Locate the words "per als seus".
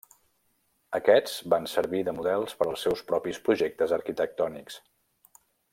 2.61-3.05